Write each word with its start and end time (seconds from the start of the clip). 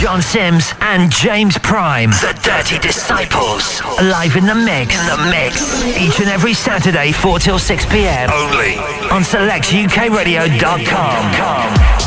John 0.00 0.22
Sims 0.22 0.72
and 0.80 1.12
James 1.12 1.58
Prime. 1.58 2.08
The 2.08 2.32
Dirty 2.42 2.78
Disciples. 2.78 3.82
Live 4.00 4.36
in 4.36 4.46
the 4.46 4.54
mix. 4.54 4.98
In 4.98 5.06
the 5.06 5.18
mix. 5.30 5.84
Each 5.84 6.20
and 6.20 6.30
every 6.30 6.54
Saturday, 6.54 7.12
4 7.12 7.38
till 7.38 7.58
6 7.58 7.84
p.m. 7.84 8.30
Only. 8.30 8.78
On 9.10 9.22
selectukradio.com. 9.22 11.99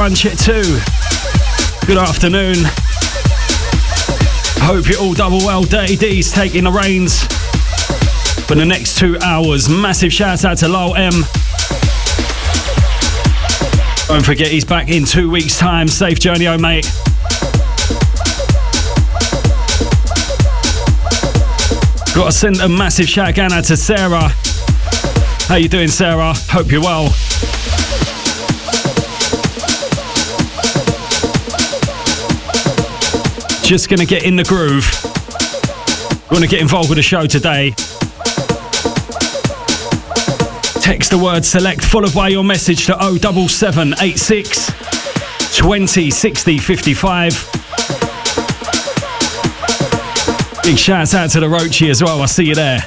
one, 0.00 0.14
check 0.14 0.38
two. 0.38 0.62
Good 1.86 1.98
afternoon. 1.98 2.54
Hope 4.62 4.88
you're 4.88 4.98
all 4.98 5.12
double 5.12 5.40
well. 5.40 5.62
Dirty 5.62 5.94
D's 5.94 6.32
taking 6.32 6.64
the 6.64 6.70
reins 6.70 7.24
for 8.46 8.54
the 8.54 8.64
next 8.64 8.96
two 8.96 9.18
hours. 9.18 9.68
Massive 9.68 10.10
shout 10.10 10.42
out 10.46 10.56
to 10.58 10.68
Lowell 10.68 10.96
M. 10.96 11.12
Don't 14.08 14.24
forget 14.24 14.46
he's 14.46 14.64
back 14.64 14.88
in 14.88 15.04
two 15.04 15.30
weeks' 15.30 15.58
time. 15.58 15.86
Safe 15.86 16.18
journey, 16.18 16.48
oh 16.48 16.56
mate. 16.56 16.90
Got 22.14 22.24
to 22.24 22.32
send 22.32 22.60
a 22.62 22.68
massive 22.70 23.06
shout 23.06 23.38
out 23.38 23.64
to 23.64 23.76
Sarah. 23.76 24.30
How 25.46 25.56
you 25.56 25.68
doing, 25.68 25.88
Sarah? 25.88 26.32
Hope 26.48 26.70
you're 26.72 26.80
well. 26.80 27.14
Just 33.70 33.88
going 33.88 34.00
to 34.00 34.06
get 34.06 34.24
in 34.24 34.34
the 34.34 34.42
groove. 34.42 34.84
Want 36.32 36.42
to 36.42 36.50
get 36.50 36.60
involved 36.60 36.88
with 36.88 36.96
the 36.96 37.02
show 37.02 37.24
today? 37.24 37.70
Text 40.82 41.12
the 41.12 41.18
word 41.22 41.44
select 41.44 41.84
followed 41.84 42.12
by 42.12 42.26
your 42.26 42.42
message 42.42 42.86
to 42.86 42.94
07786 42.94 45.56
20 45.56 46.10
60 46.10 46.58
55. 46.58 47.30
Big 50.64 50.76
shout 50.76 51.14
out 51.14 51.30
to 51.30 51.38
the 51.38 51.46
Roachy 51.46 51.90
as 51.90 52.02
well. 52.02 52.20
I'll 52.20 52.26
see 52.26 52.46
you 52.46 52.56
there. 52.56 52.80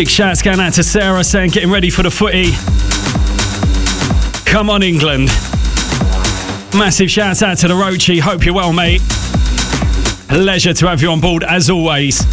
Big 0.00 0.08
shouts 0.08 0.40
going 0.40 0.60
out 0.60 0.72
to 0.72 0.82
Sarah 0.82 1.22
saying, 1.22 1.50
getting 1.50 1.70
ready 1.70 1.90
for 1.90 2.02
the 2.02 2.10
footy. 2.10 2.52
Come 4.50 4.70
on, 4.70 4.82
England. 4.82 5.26
Massive 6.72 7.10
shouts 7.10 7.42
out 7.42 7.58
to 7.58 7.68
the 7.68 7.74
Roachy. 7.74 8.18
Hope 8.18 8.46
you're 8.46 8.54
well, 8.54 8.72
mate. 8.72 9.02
Pleasure 10.26 10.72
to 10.72 10.86
have 10.88 11.02
you 11.02 11.10
on 11.10 11.20
board 11.20 11.44
as 11.44 11.68
always. 11.68 12.24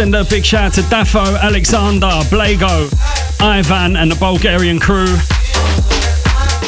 Send 0.00 0.14
a 0.14 0.24
big 0.24 0.42
shout 0.42 0.62
out 0.62 0.72
to 0.72 0.80
Dafo, 0.80 1.38
Alexander, 1.42 2.06
Blago, 2.30 2.90
Ivan, 3.38 3.96
and 3.96 4.10
the 4.10 4.16
Bulgarian 4.16 4.80
crew. 4.80 5.14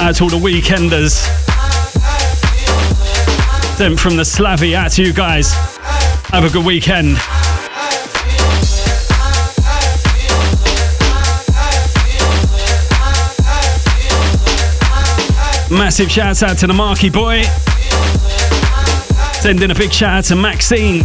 Out 0.02 0.16
to 0.16 0.24
all 0.24 0.28
the 0.28 0.36
weekenders. 0.36 1.14
Sent 3.78 3.98
from 3.98 4.18
the 4.18 4.24
Slavy 4.26 4.76
out 4.76 4.90
to 4.92 5.02
you 5.02 5.14
guys. 5.14 5.54
Have 6.30 6.44
a 6.44 6.50
good 6.50 6.66
weekend. 6.66 7.14
Massive 15.70 16.12
shout 16.12 16.42
out 16.42 16.58
to 16.58 16.66
the 16.66 16.74
Marky 16.74 17.08
Boy. 17.08 17.44
Sending 19.40 19.70
a 19.70 19.74
big 19.74 19.90
shout 19.90 20.18
out 20.18 20.24
to 20.24 20.36
Maxine. 20.36 21.02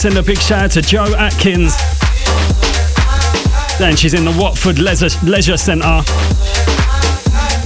Send 0.00 0.16
a 0.16 0.22
big 0.22 0.38
shout 0.38 0.62
out 0.62 0.70
to 0.70 0.80
Joe 0.80 1.14
Atkins. 1.18 1.76
Then 3.78 3.96
she's 3.96 4.14
in 4.14 4.24
the 4.24 4.34
Watford 4.40 4.78
Leisure, 4.78 5.10
Leisure 5.26 5.58
Centre 5.58 6.02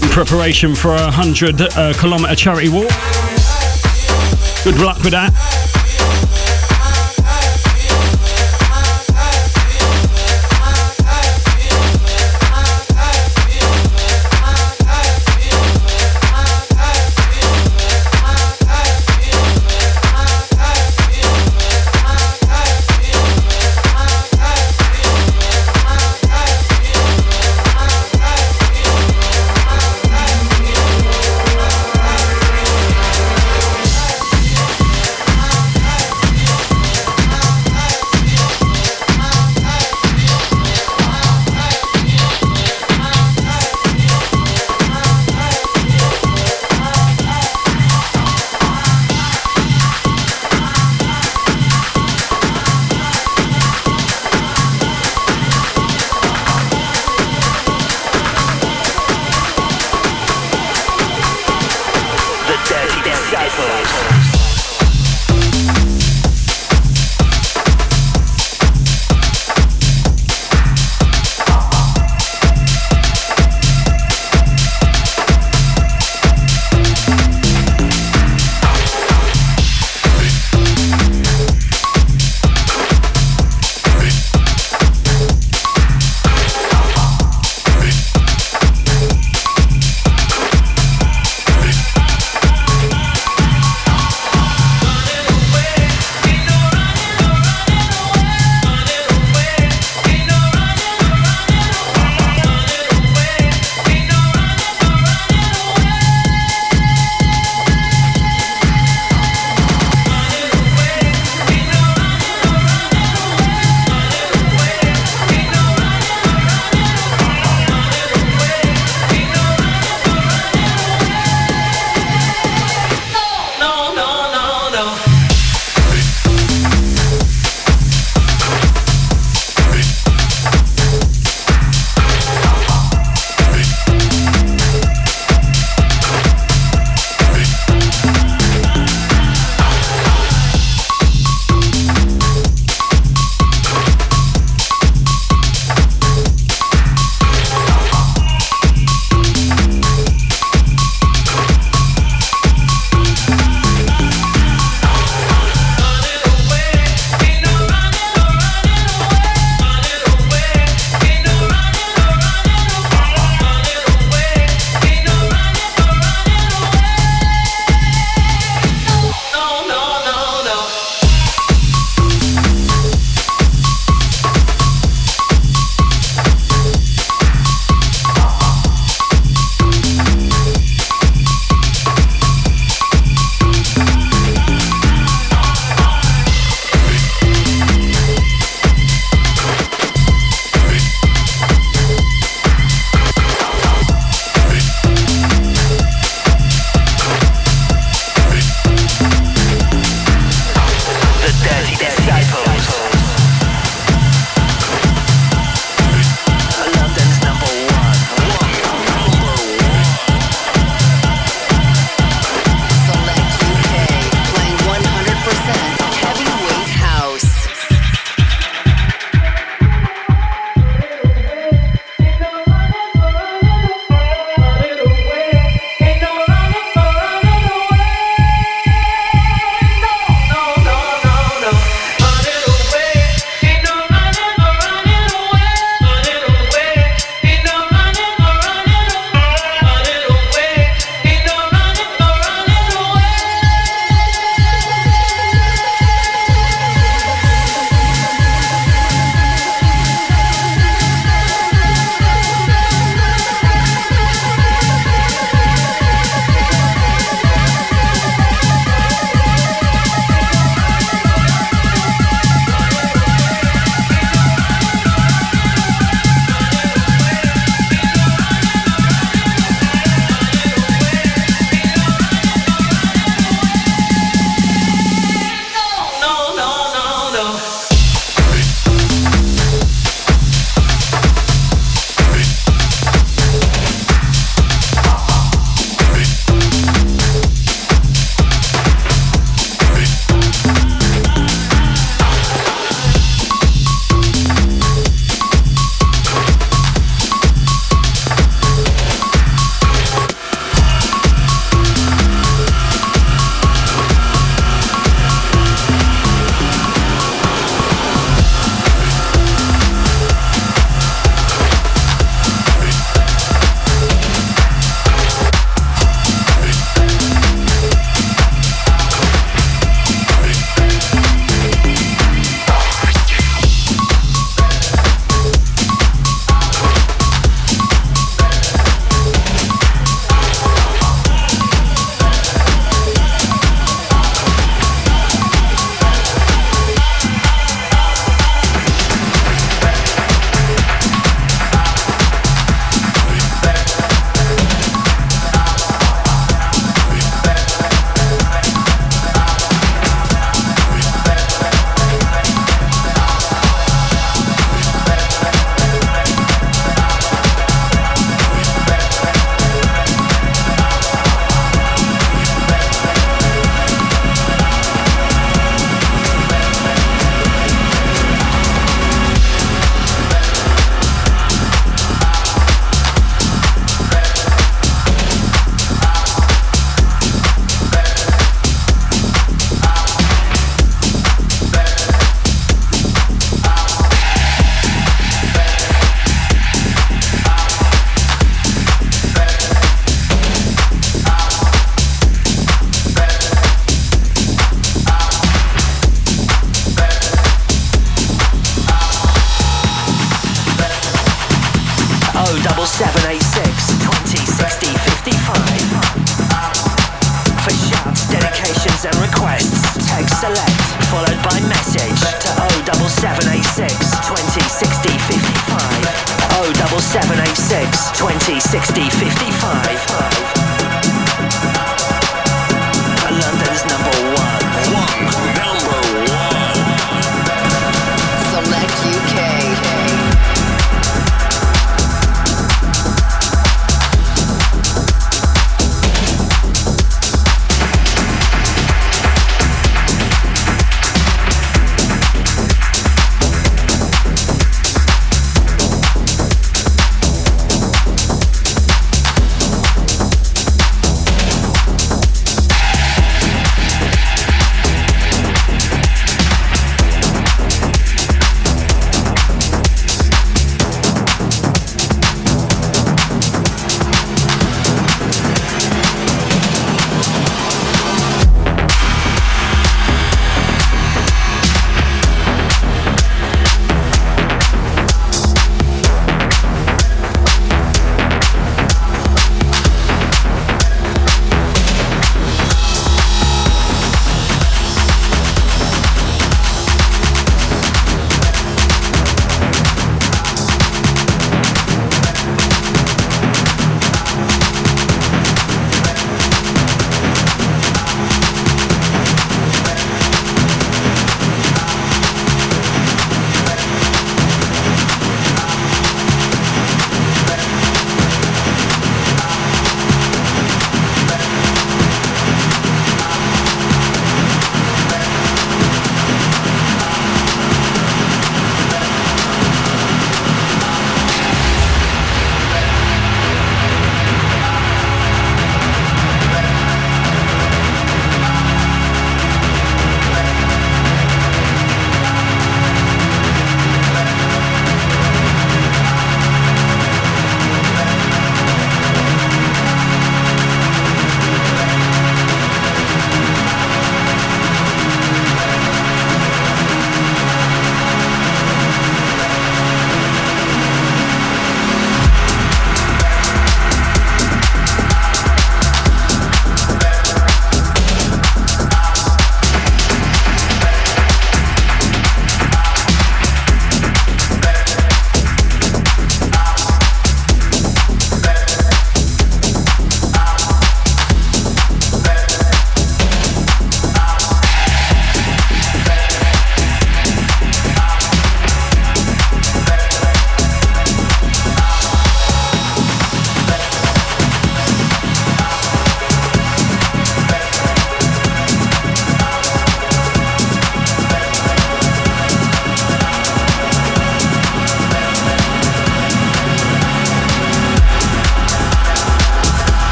in 0.00 0.08
preparation 0.10 0.76
for 0.76 0.90
a 0.90 1.10
100 1.10 1.60
uh, 1.60 1.92
kilometre 1.94 2.36
charity 2.36 2.68
walk. 2.68 2.88
Good 4.62 4.78
luck 4.78 5.02
with 5.02 5.10
that. 5.10 5.49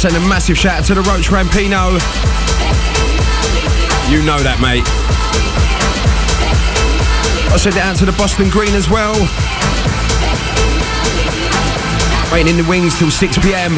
Send 0.00 0.16
a 0.16 0.28
massive 0.28 0.56
shout 0.56 0.78
out 0.78 0.84
to 0.86 0.94
the 0.94 1.02
Roach 1.02 1.28
Rampino. 1.28 1.92
You 4.08 4.24
know 4.24 4.40
that, 4.40 4.56
mate. 4.56 4.80
I'll 7.52 7.58
send 7.58 7.76
it 7.76 7.82
out 7.82 7.96
to 7.96 8.06
the 8.06 8.16
Boston 8.16 8.48
Green 8.48 8.72
as 8.72 8.88
well. 8.88 9.12
Waiting 12.32 12.56
in 12.56 12.56
the 12.56 12.66
wings 12.66 12.96
till 12.98 13.10
6 13.10 13.44
pm. 13.44 13.76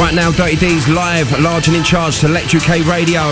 Right 0.00 0.14
now, 0.14 0.32
Dirty 0.32 0.56
D's 0.56 0.88
live, 0.88 1.28
large 1.38 1.68
and 1.68 1.76
in 1.76 1.84
charge, 1.84 2.14
Select 2.14 2.54
UK 2.54 2.88
Radio. 2.88 3.28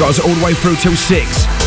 Got 0.00 0.16
us 0.16 0.20
all 0.20 0.32
the 0.32 0.42
way 0.42 0.54
through 0.54 0.76
till 0.76 0.96
6. 0.96 1.57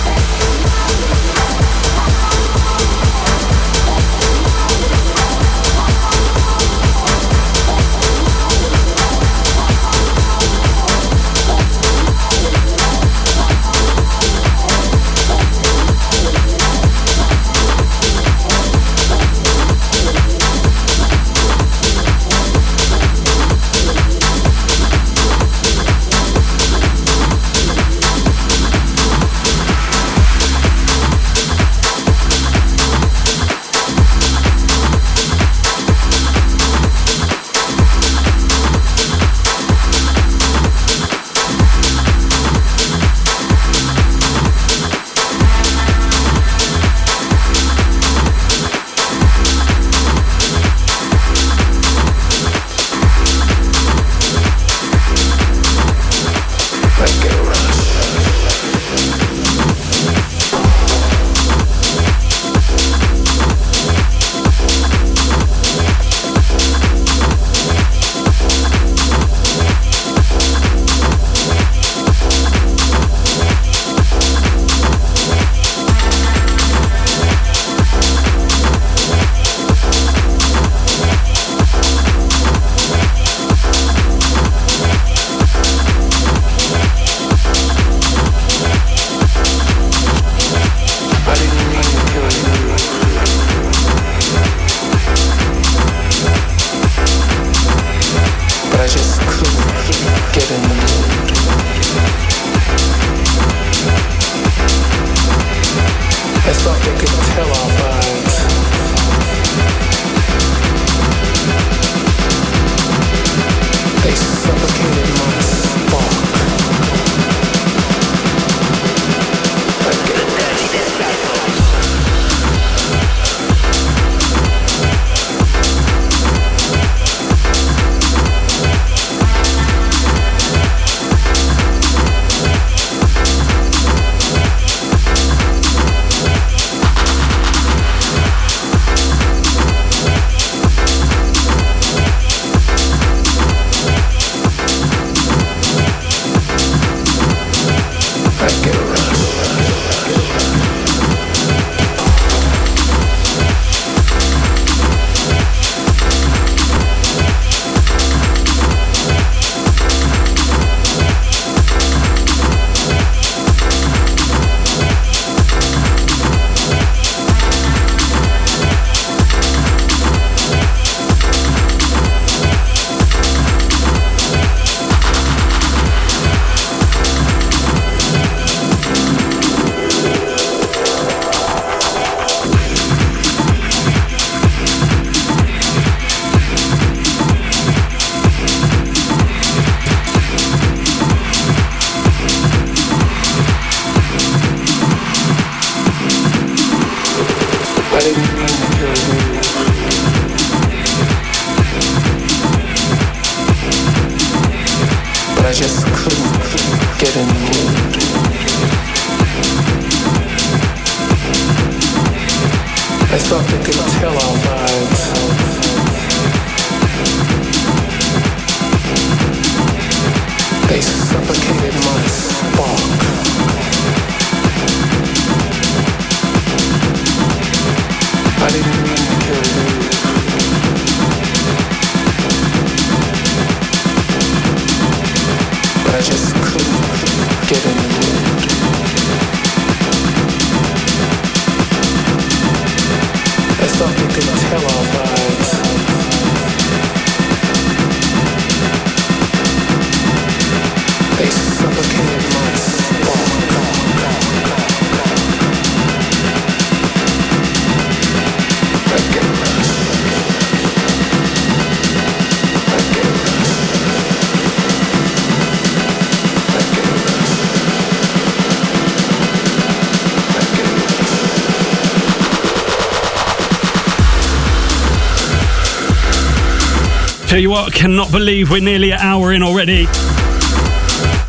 Tell 277.31 277.39
you 277.39 277.49
what, 277.49 277.73
cannot 277.73 278.11
believe 278.11 278.51
we're 278.51 278.59
nearly 278.59 278.91
an 278.91 278.99
hour 278.99 279.31
in 279.31 279.41
already. 279.41 279.85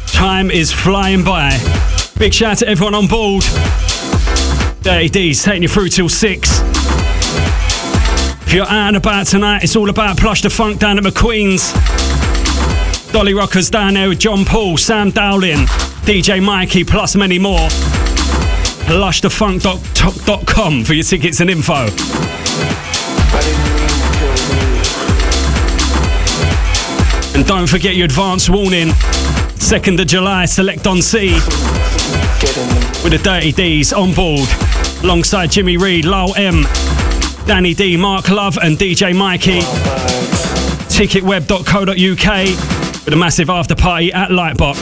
Time 0.09 0.51
is 0.51 0.73
flying 0.73 1.23
by. 1.23 1.51
Big 2.19 2.35
shout 2.35 2.51
out 2.51 2.59
to 2.59 2.69
everyone 2.69 2.97
on 2.97 3.07
board. 3.07 3.45
Dirty 4.83 5.09
D's 5.09 5.45
taking 5.45 5.63
you 5.63 5.69
through 5.69 5.91
till 5.91 6.09
six. 6.09 6.59
If 8.45 8.53
you're 8.53 8.65
out 8.65 8.89
and 8.89 8.97
about 8.97 9.29
tonight, 9.29 9.63
it's 9.63 9.77
all 9.77 9.91
about 9.91 10.17
Plush 10.19 10.43
the 10.43 10.51
Funk 10.51 10.81
down 10.81 10.99
at 10.99 11.05
McQueen's. 11.05 11.73
Dolly 13.13 13.33
Rockers 13.33 13.71
down 13.71 13.95
there 13.95 14.09
with 14.09 14.19
John 14.19 14.45
Paul, 14.45 14.77
Sam 14.79 15.13
Dowling, 15.13 15.67
DJ 16.05 16.43
Mikey, 16.43 16.83
plus 16.83 17.15
many 17.15 17.39
more. 17.39 17.69
Plushthefunk.com 18.89 20.83
for 20.83 20.95
your 20.95 21.05
tickets 21.05 21.39
and 21.39 21.49
info. 21.49 21.87
Don't 27.59 27.69
forget 27.69 27.97
your 27.97 28.07
advance 28.07 28.49
warning. 28.49 28.89
2nd 29.59 30.01
of 30.01 30.07
July, 30.07 30.47
Select 30.47 30.87
on 30.87 31.03
C. 31.03 31.35
With 33.05 33.13
the 33.13 33.21
Dirty 33.23 33.53
D's 33.53 33.93
on 33.93 34.15
board. 34.15 34.49
Alongside 35.03 35.51
Jimmy 35.51 35.77
Reed, 35.77 36.07
Lowell 36.07 36.35
M, 36.37 36.63
Danny 37.47 37.75
D, 37.75 37.99
Mark 37.99 38.31
Love, 38.31 38.57
and 38.63 38.79
DJ 38.79 39.15
Mikey. 39.15 39.61
Ticketweb.co.uk 40.89 43.05
with 43.05 43.13
a 43.13 43.17
massive 43.17 43.51
after 43.51 43.75
party 43.75 44.11
at 44.15 44.31
Lightbox. 44.31 44.81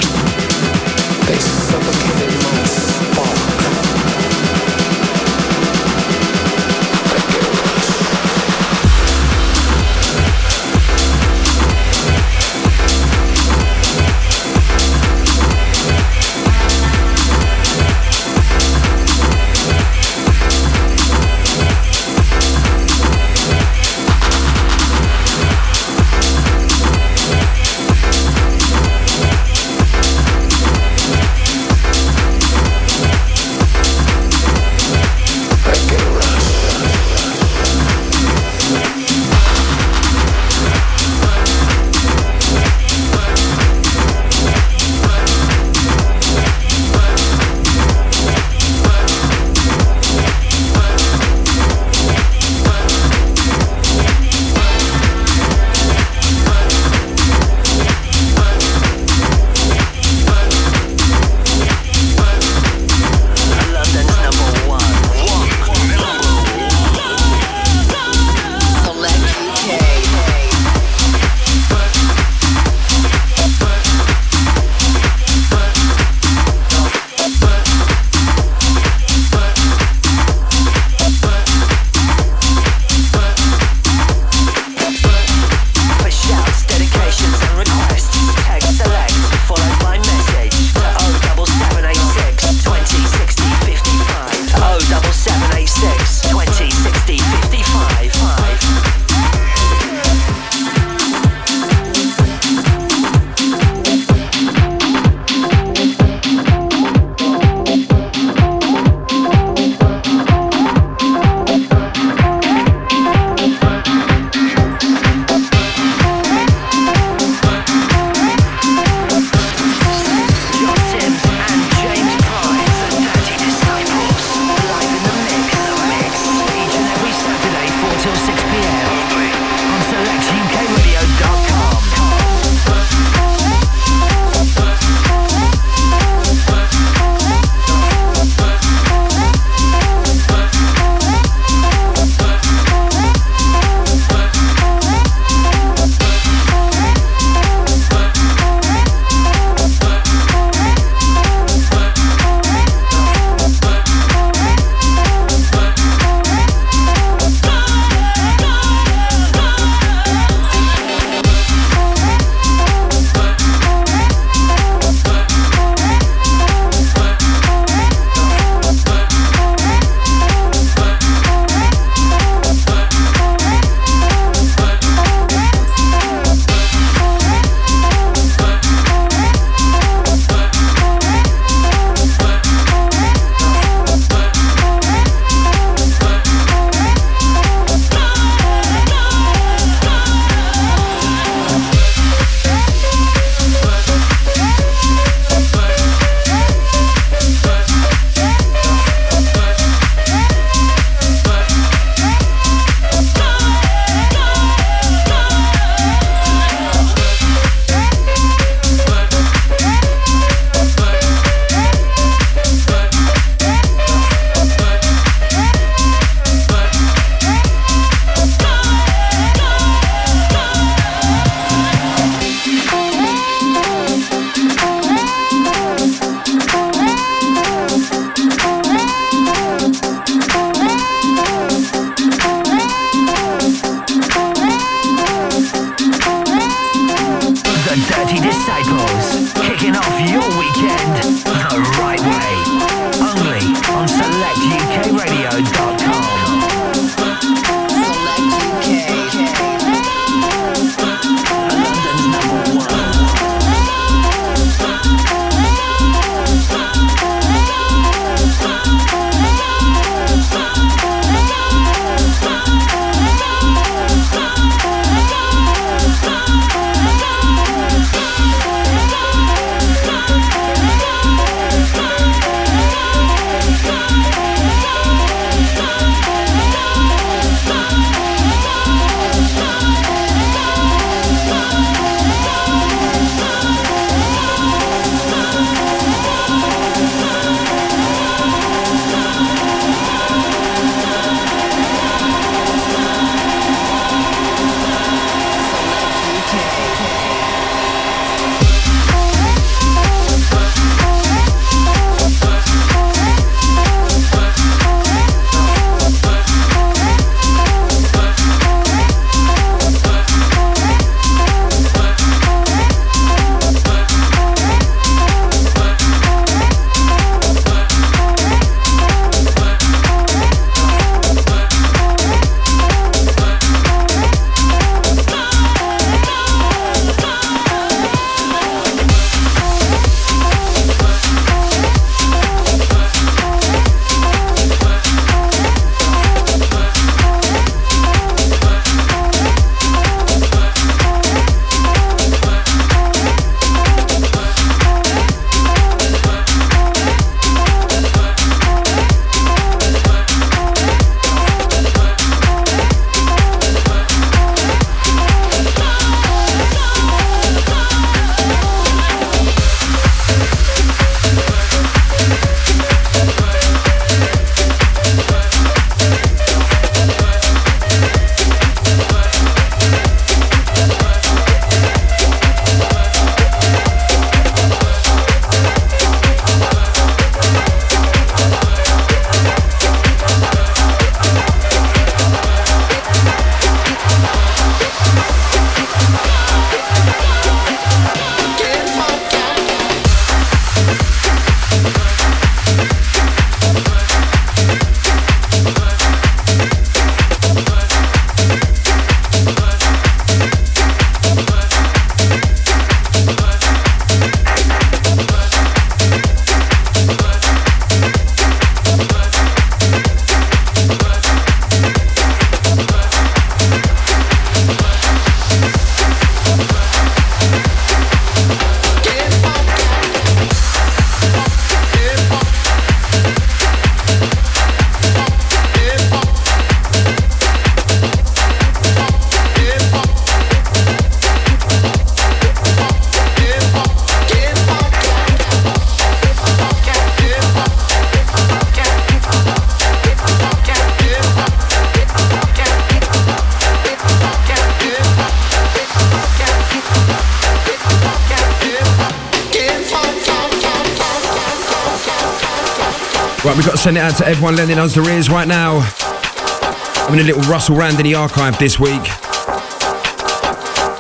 Send 453.61 453.77
it 453.77 453.81
out 453.81 453.95
to 453.95 454.07
everyone 454.07 454.37
lending 454.37 454.59
us 454.59 454.75
their 454.75 454.89
ears 454.89 455.11
right 455.11 455.29
now. 455.29 455.61
Having 455.61 457.01
a 457.01 457.03
little 457.03 457.21
rustle 457.23 457.55
round 457.55 457.79
in 457.79 457.85
the 457.85 457.95
archive 457.95 458.39
this 458.39 458.59
week. 458.59 458.81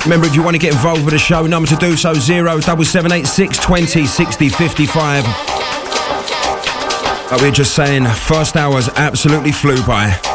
Remember, 0.04 0.26
if 0.26 0.34
you 0.34 0.42
want 0.42 0.54
to 0.54 0.58
get 0.58 0.72
involved 0.72 1.04
with 1.04 1.12
the 1.12 1.18
show, 1.18 1.46
number 1.46 1.68
to 1.68 1.76
do 1.76 1.94
so 1.94 2.14
07786 2.14 3.58
20 3.58 4.06
60 4.06 4.48
55. 4.48 5.24
But 7.28 7.42
we're 7.42 7.50
just 7.50 7.74
saying, 7.74 8.06
first 8.06 8.56
hours 8.56 8.88
absolutely 8.96 9.52
flew 9.52 9.84
by. 9.86 10.29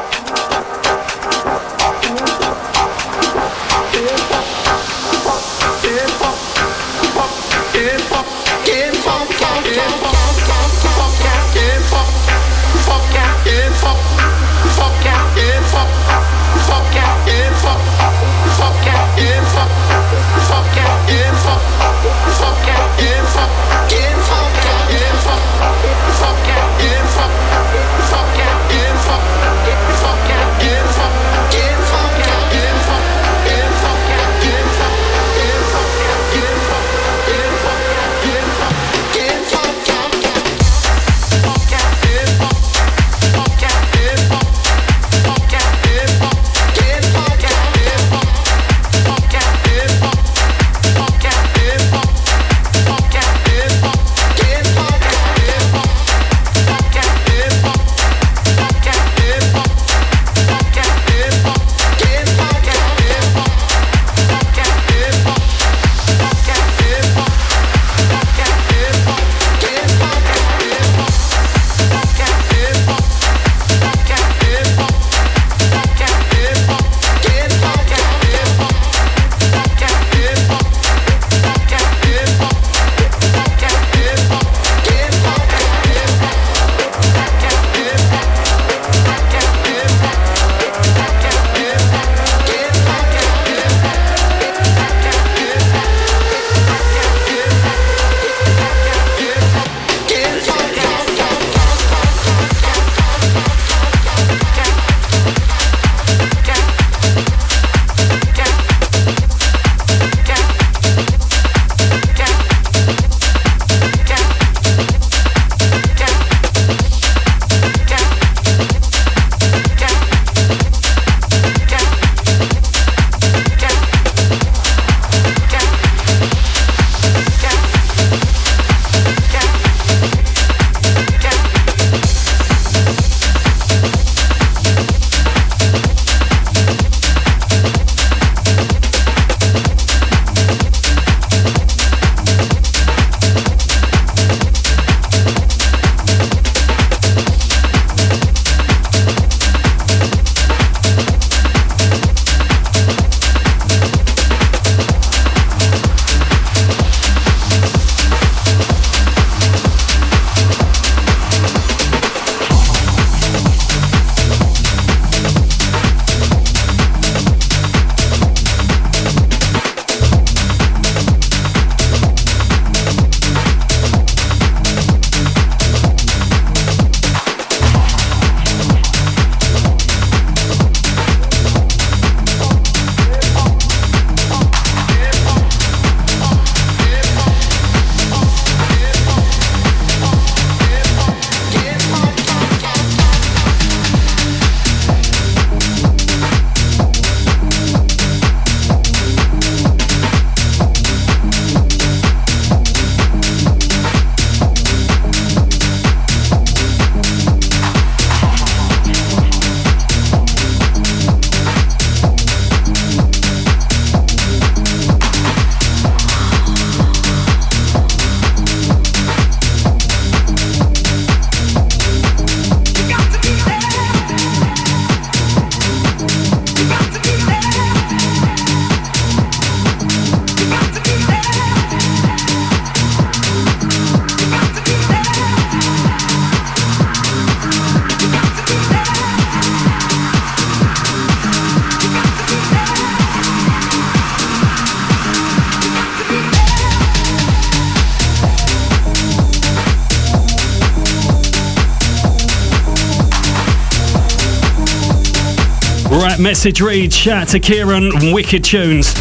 Message 256.35 256.59
read. 256.59 256.91
Shout 256.91 257.21
out 257.21 257.27
to 257.29 257.39
Kieran, 257.39 258.11
wicked 258.11 258.43
tunes. 258.43 258.93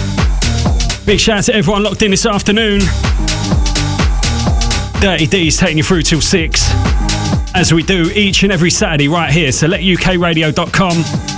Big 1.05 1.19
shout 1.19 1.39
out 1.39 1.45
to 1.47 1.55
everyone 1.57 1.83
locked 1.83 2.03
in 2.03 2.13
this 2.13 2.27
afternoon. 2.27 2.79
Dirty 5.01 5.27
D's 5.27 5.57
taking 5.57 5.79
you 5.79 5.83
through 5.83 6.03
till 6.03 6.21
6. 6.21 6.71
As 7.57 7.75
we 7.75 7.83
do 7.83 8.09
each 8.15 8.45
and 8.45 8.53
every 8.53 8.71
Saturday 8.71 9.09
right 9.09 9.33
here. 9.33 9.49
SelectUKRadio.com. 9.49 11.34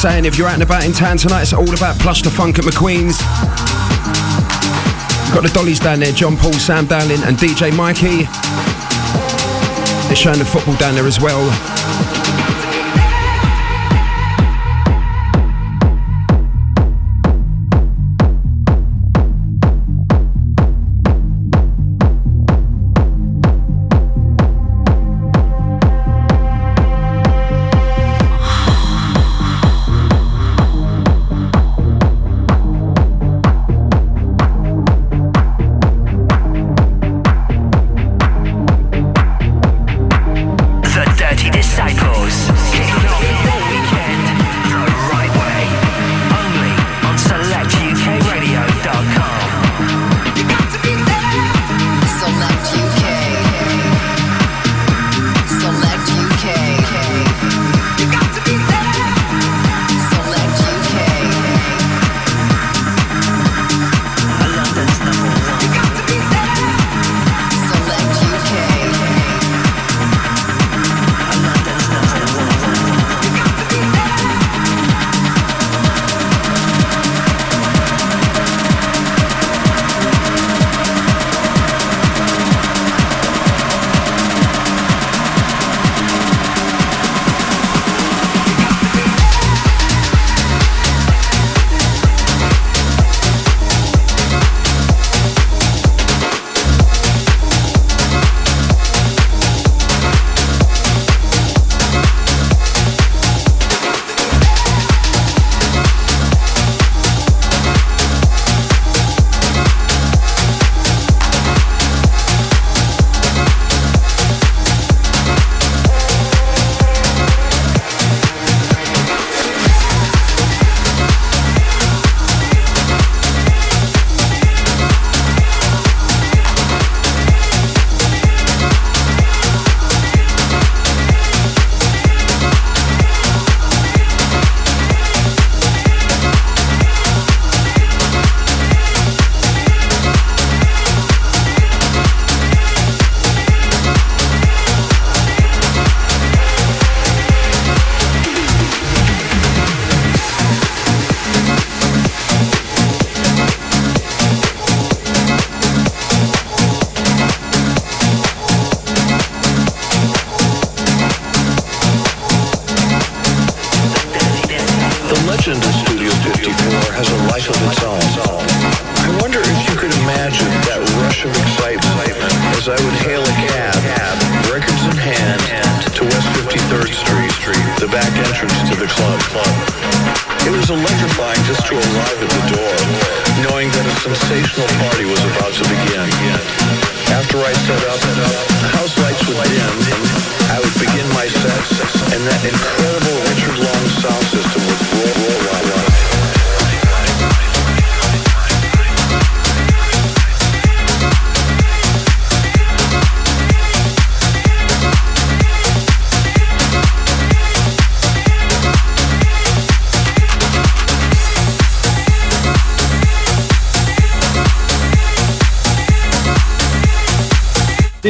saying 0.00 0.24
if 0.24 0.38
you're 0.38 0.48
out 0.48 0.54
and 0.54 0.62
about 0.62 0.82
in 0.82 0.92
town 0.92 1.18
tonight, 1.18 1.42
it's 1.42 1.52
all 1.52 1.74
about 1.74 1.98
Plush 1.98 2.22
the 2.22 2.30
Funk 2.30 2.58
at 2.58 2.64
McQueen's. 2.64 3.18
Got 5.34 5.42
the 5.42 5.50
Dollies 5.52 5.78
down 5.78 6.00
there, 6.00 6.10
John 6.10 6.38
Paul, 6.38 6.54
Sam 6.54 6.86
Dowling, 6.86 7.22
and 7.24 7.36
DJ 7.36 7.70
Mikey. 7.76 8.24
They're 10.06 10.16
showing 10.16 10.38
the 10.38 10.46
football 10.46 10.76
down 10.76 10.94
there 10.94 11.06
as 11.06 11.20
well. 11.20 11.44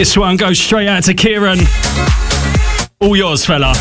This 0.01 0.17
one 0.17 0.39
goes 0.39 0.59
straight 0.59 0.89
out 0.89 1.03
to 1.03 1.13
Kieran. 1.13 1.59
All 3.03 3.15
yours, 3.15 3.45
fella. 3.45 3.77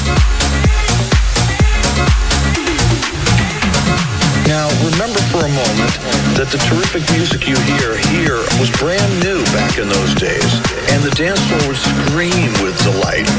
Now, 4.44 4.68
remember 4.84 5.24
for 5.32 5.48
a 5.48 5.54
moment 5.54 5.94
that 6.36 6.52
the 6.52 6.60
terrific 6.68 7.08
music 7.16 7.48
you 7.48 7.56
hear 7.78 7.96
here 8.12 8.44
was 8.60 8.68
brand 8.84 9.08
new 9.24 9.40
back 9.56 9.80
in 9.80 9.88
those 9.88 10.12
days, 10.18 10.52
and 10.92 11.00
the 11.08 11.14
dance 11.16 11.40
floor 11.48 11.64
would 11.72 11.80
scream 11.80 12.52
with 12.60 12.76
delight 12.84 13.30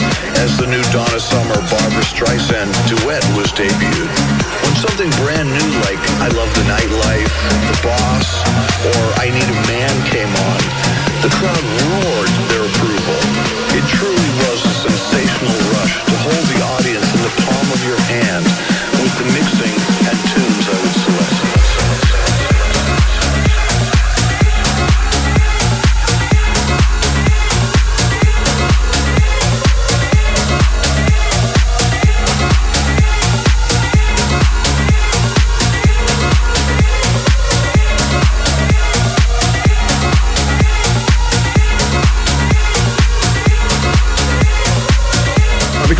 as 0.40 0.56
the 0.56 0.64
new 0.64 0.80
Donna 0.88 1.20
Summer 1.20 1.60
Barbra 1.68 2.04
Streisand 2.06 2.72
duet 2.88 3.20
was 3.36 3.52
debuted. 3.52 4.08
When 4.64 4.74
something 4.80 5.10
brand 5.20 5.52
new 5.52 5.68
like 5.84 6.00
I 6.24 6.32
Love 6.32 6.48
the 6.56 6.64
Nightlife, 6.64 7.34
The 7.68 7.76
Boss, 7.84 8.28
or 8.88 9.02
I 9.20 9.28
Need 9.28 9.49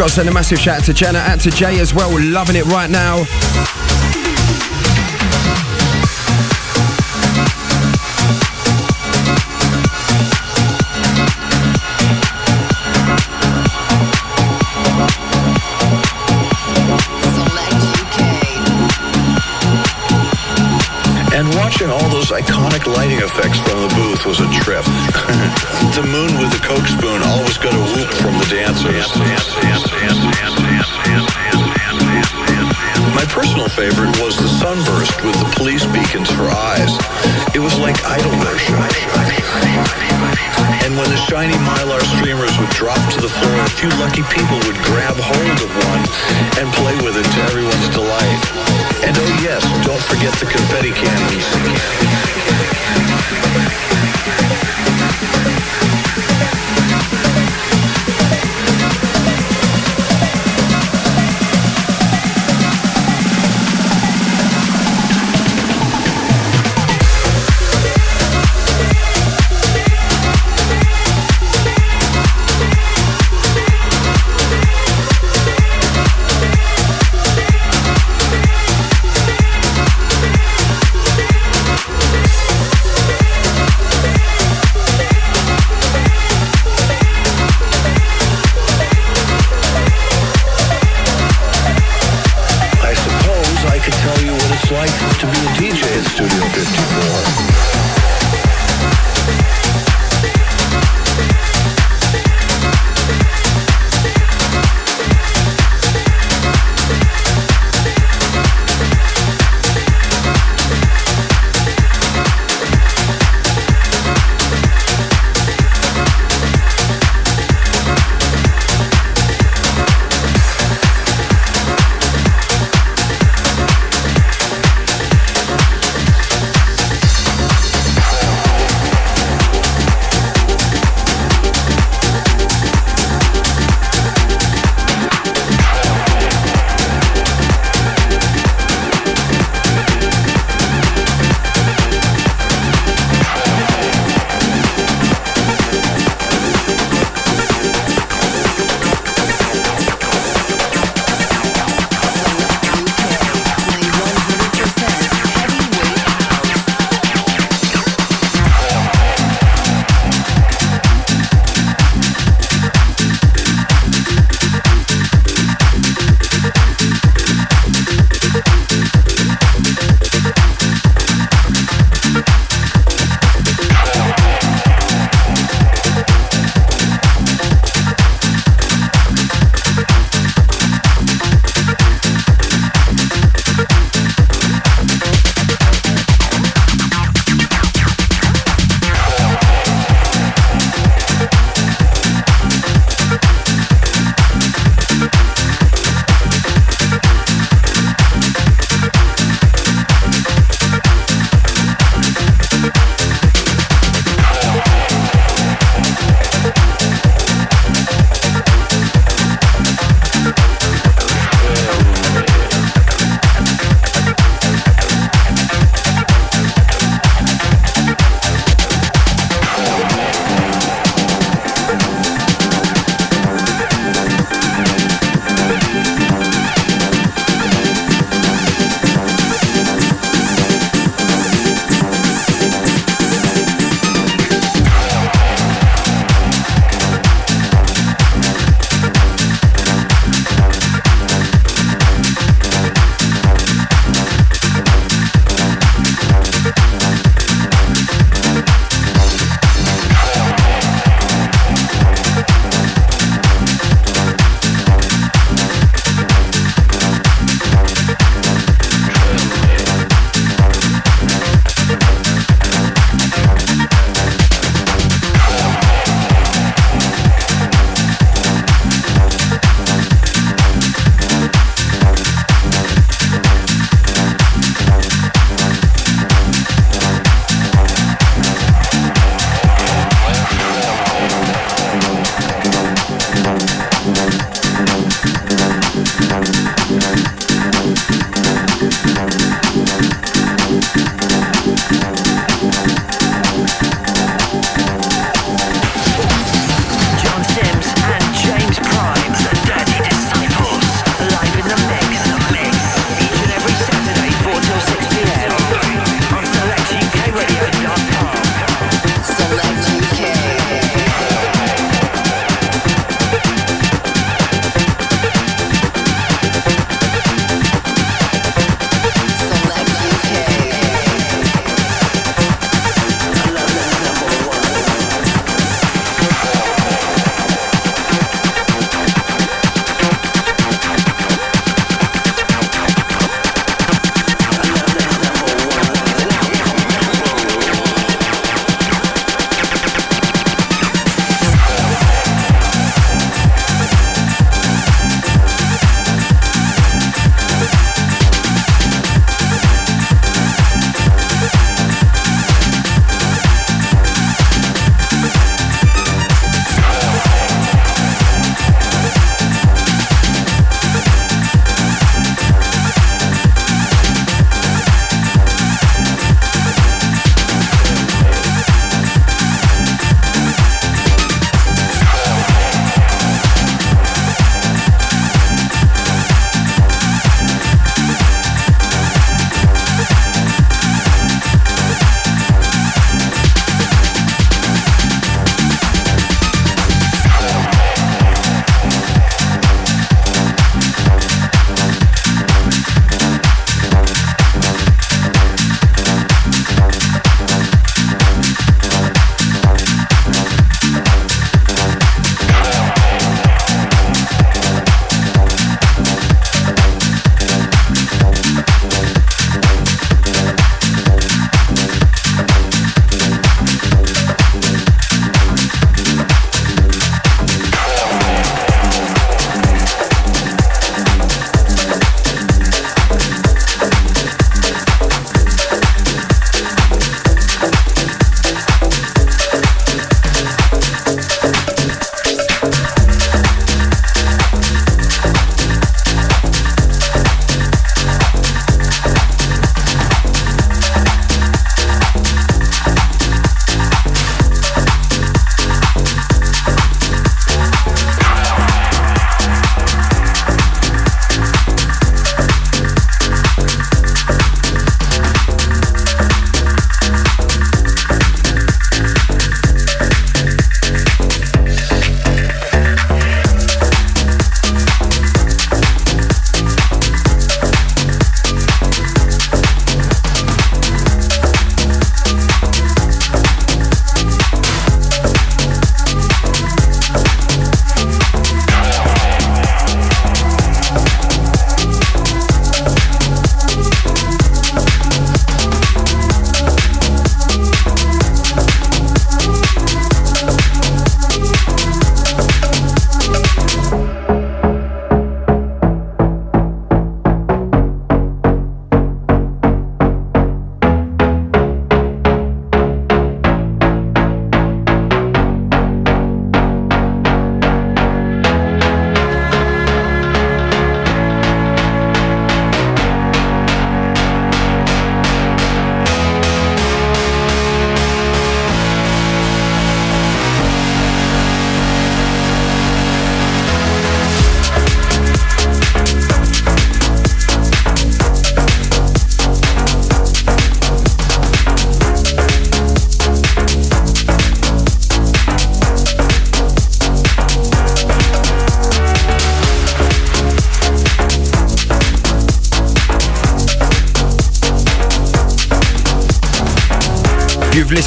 got 0.01 0.09
to 0.09 0.15
send 0.15 0.29
a 0.31 0.33
massive 0.33 0.59
shout 0.59 0.79
out 0.79 0.85
to 0.85 0.95
Jenna, 0.95 1.19
out 1.19 1.41
to 1.41 1.51
Jay 1.51 1.79
as 1.79 1.93
well. 1.93 2.11
Loving 2.19 2.57
it 2.57 2.65
right 2.65 2.89
now. 2.89 3.90
Watching 21.81 21.93
all 21.97 22.11
those 22.11 22.31
iconic 22.31 22.87
lighting 22.87 23.19
effects 23.19 23.59
from 23.59 23.81
the 23.81 23.89
booth 23.95 24.27
was 24.27 24.41
a 24.41 24.49
trip. 24.61 24.85
the 25.97 26.05
moon 26.05 26.39
with 26.39 26.53
the 26.53 26.61
coke 26.61 26.87
spoon 26.87 27.23
always 27.23 27.57
got 27.57 27.73
a 27.73 27.81
whoop 27.81 28.11
from 28.21 28.35
the 28.37 28.45
dancers. 28.51 29.09
My 33.15 33.25
personal 33.33 33.69
favorite 33.69 34.21
was 34.21 34.37
the 34.37 34.49
sunburst 34.49 35.25
with 35.25 35.39
the 35.39 35.51
police 35.57 35.87
beacons 35.87 36.31
for 36.31 36.51
eyes. 36.51 36.93
It 37.55 37.61
was 37.61 37.79
like 37.79 37.97
idol 38.05 38.31
worship. 38.41 40.10
And 40.85 40.97
when 40.97 41.09
the 41.11 41.17
shiny 41.17 41.59
mylar 41.67 42.01
streamers 42.17 42.57
would 42.59 42.71
drop 42.71 43.01
to 43.15 43.21
the 43.21 43.29
floor, 43.29 43.61
a 43.65 43.71
few 43.71 43.91
lucky 43.99 44.23
people 44.31 44.57
would 44.67 44.79
grab 44.87 45.17
hold 45.19 45.59
of 45.61 45.71
one 45.91 46.03
and 46.59 46.67
play 46.79 46.97
with 47.03 47.17
it 47.17 47.27
to 47.27 47.41
everyone's 47.51 47.89
delight. 47.91 48.41
And 49.05 49.17
oh 49.17 49.31
yes, 49.43 49.63
don't 49.85 50.03
forget 50.07 50.33
the 50.39 50.47
confetti 50.47 50.93
cannons. 50.93 51.47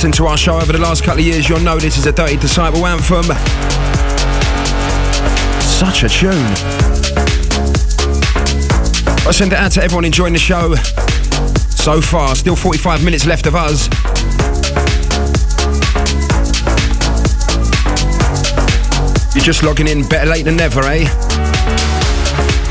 Listened 0.03 0.15
to 0.15 0.25
our 0.25 0.35
show 0.35 0.57
over 0.57 0.73
the 0.73 0.79
last 0.79 1.01
couple 1.01 1.21
of 1.21 1.25
years, 1.25 1.47
you'll 1.47 1.61
know 1.61 1.79
this 1.79 1.97
is 1.97 2.05
a 2.05 2.11
Dirty 2.11 2.35
Disciple 2.35 2.85
anthem. 2.85 3.23
Such 5.61 6.03
a 6.03 6.09
tune. 6.09 6.33
I 9.25 9.31
send 9.31 9.53
it 9.53 9.59
out 9.59 9.71
to 9.73 9.81
everyone 9.81 10.03
enjoying 10.03 10.33
the 10.33 10.39
show 10.39 10.75
so 10.75 12.01
far. 12.01 12.35
Still 12.35 12.57
45 12.57 13.05
minutes 13.05 13.25
left 13.25 13.47
of 13.47 13.55
us. 13.55 13.87
You're 19.33 19.45
just 19.45 19.63
logging 19.63 19.87
in, 19.87 20.05
better 20.09 20.29
late 20.29 20.43
than 20.43 20.57
never, 20.57 20.81
eh? 20.81 21.07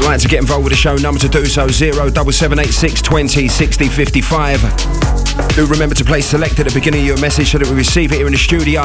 like 0.05 0.21
to 0.21 0.29
get 0.29 0.41
involved 0.41 0.65
with 0.65 0.73
the 0.73 0.79
show, 0.79 0.97
number 0.97 1.21
to 1.21 1.29
do 1.31 1.47
so 1.47 1.67
07786 1.69 3.01
20 3.01 3.49
60 3.49 3.89
55. 3.89 5.02
Do 5.55 5.67
remember 5.67 5.95
to 5.97 6.05
play 6.05 6.23
select 6.23 6.59
at 6.61 6.67
the 6.67 6.73
beginning 6.73 7.03
of 7.03 7.07
your 7.07 7.21
message 7.21 7.53
so 7.53 7.59
that 7.59 7.69
we 7.69 7.75
receive 7.75 8.11
it 8.13 8.17
here 8.17 8.27
in 8.27 8.33
the 8.33 8.39
studio. 8.39 8.81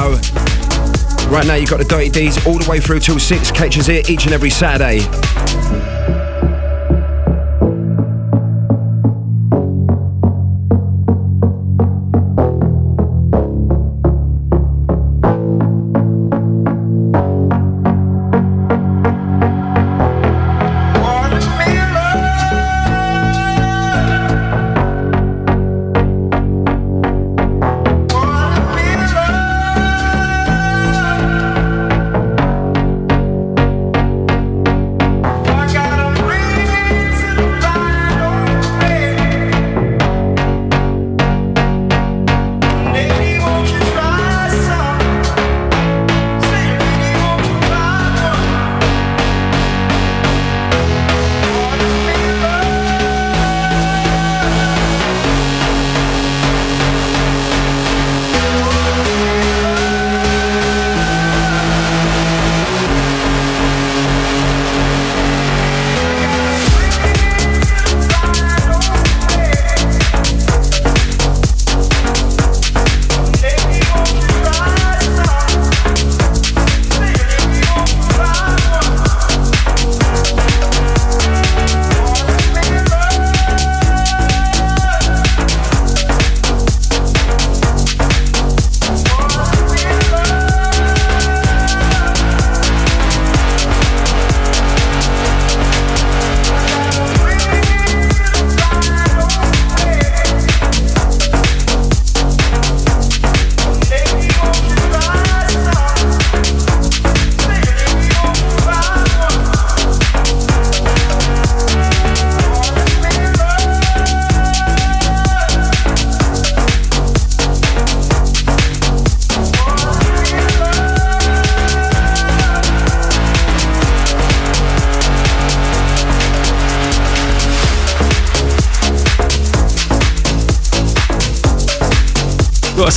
Right 1.32 1.46
now, 1.46 1.54
you've 1.54 1.70
got 1.70 1.78
the 1.78 1.86
Dirty 1.88 2.10
D's 2.10 2.46
all 2.46 2.58
the 2.58 2.68
way 2.68 2.78
through 2.78 3.00
till 3.00 3.18
6. 3.18 3.50
Catches 3.52 3.86
here 3.86 4.02
each 4.06 4.26
and 4.26 4.34
every 4.34 4.50
Saturday. 4.50 5.00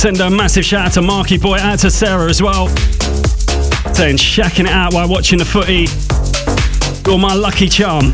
Send 0.02 0.20
a 0.20 0.28
massive 0.28 0.64
shout 0.64 0.86
out 0.86 0.92
to 0.92 1.00
Marky 1.00 1.38
Boy, 1.38 1.58
out 1.58 1.78
to 1.78 1.88
Sarah 1.88 2.28
as 2.28 2.42
well. 2.42 2.66
Saying 3.94 4.16
shacking 4.16 4.64
it 4.64 4.72
out 4.72 4.94
while 4.94 5.08
watching 5.08 5.38
the 5.38 5.44
footy. 5.44 5.86
You're 7.08 7.20
my 7.20 7.34
lucky 7.34 7.68
charm. 7.68 8.12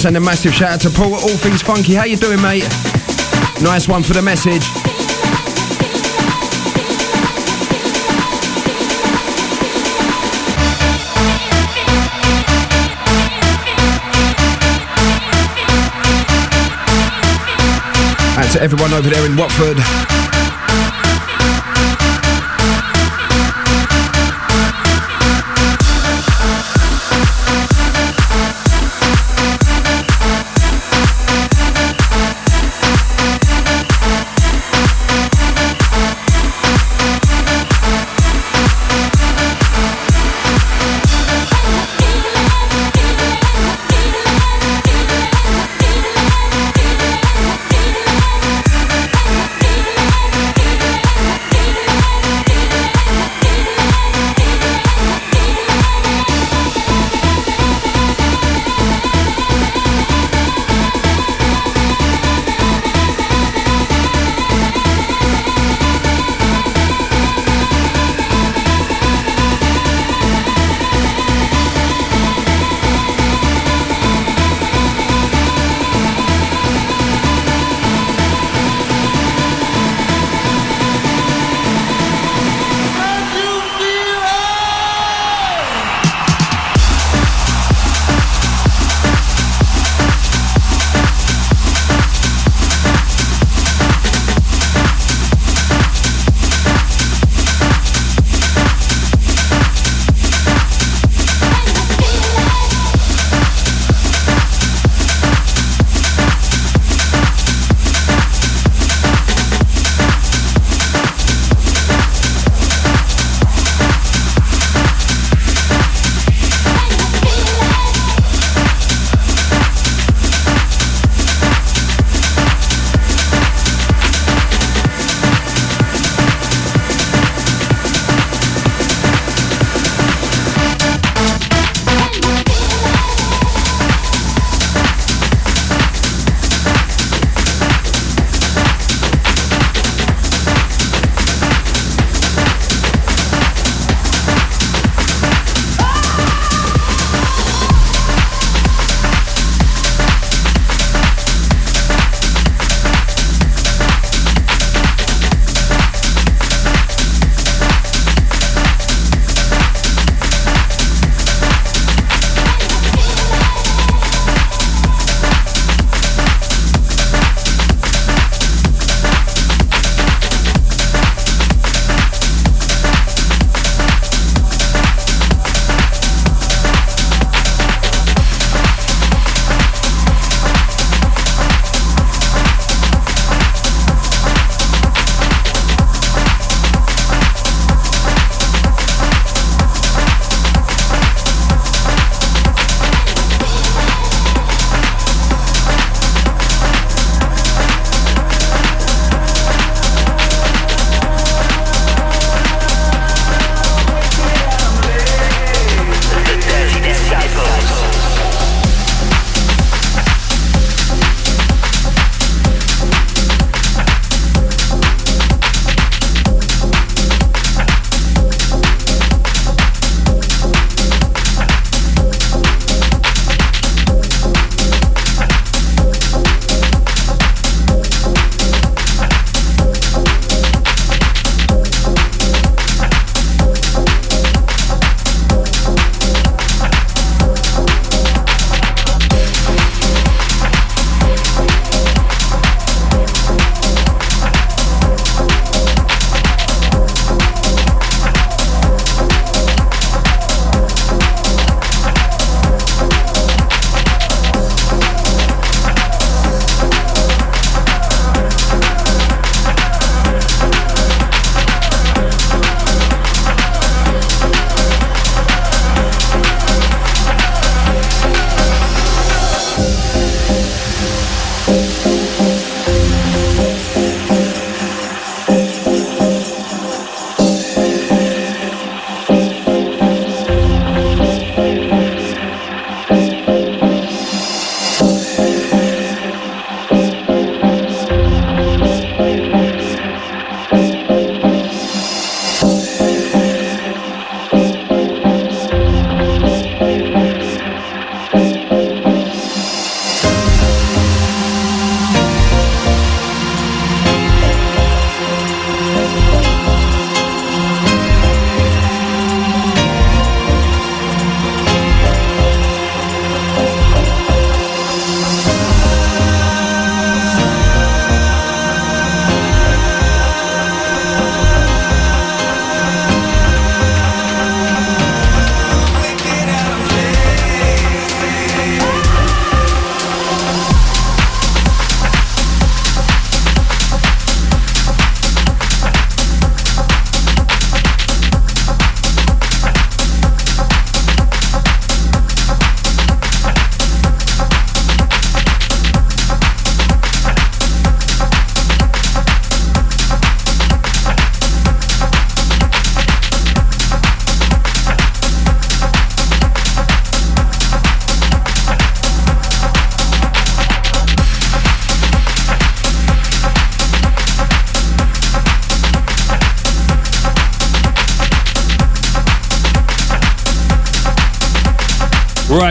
Send 0.00 0.16
a 0.16 0.20
massive 0.20 0.54
shout 0.54 0.70
out 0.70 0.80
to 0.80 0.88
Paul 0.88 1.14
at 1.14 1.22
All 1.22 1.36
Things 1.36 1.60
Funky. 1.60 1.92
How 1.92 2.04
you 2.04 2.16
doing, 2.16 2.40
mate? 2.40 2.62
Nice 3.60 3.86
one 3.86 4.02
for 4.02 4.14
the 4.14 4.22
message. 4.22 4.64
And 18.38 18.50
to 18.52 18.62
everyone 18.62 18.94
over 18.94 19.10
there 19.10 19.26
in 19.26 19.36
Watford. 19.36 20.29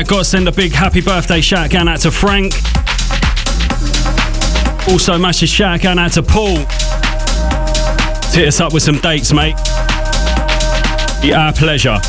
Got 0.08 0.20
to 0.20 0.26
send 0.26 0.48
a 0.48 0.52
big 0.52 0.72
happy 0.72 1.02
birthday 1.02 1.40
shout 1.40 1.74
out 1.76 2.00
to 2.02 2.10
Frank. 2.10 2.54
Also, 4.88 5.18
massive 5.20 5.50
shout 5.50 5.86
out 5.86 6.14
to 6.14 6.24
Paul. 6.24 6.58
Hit 8.32 8.48
us 8.48 8.60
up 8.60 8.74
with 8.74 8.82
some 8.82 8.98
dates, 9.00 9.34
mate. 9.34 9.56
Be 11.22 11.34
our 11.34 11.54
pleasure. 11.54 12.00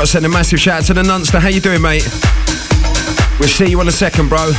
Got 0.00 0.06
to 0.06 0.12
send 0.12 0.24
a 0.24 0.28
massive 0.30 0.58
shout 0.58 0.78
out 0.78 0.84
to 0.86 0.94
the 0.94 1.02
Nunster. 1.02 1.38
How 1.38 1.48
you 1.48 1.60
doing, 1.60 1.82
mate? 1.82 2.08
We'll 3.38 3.50
see 3.50 3.66
you 3.66 3.78
in 3.82 3.88
a 3.88 3.92
second, 3.92 4.30
bro. 4.30 4.50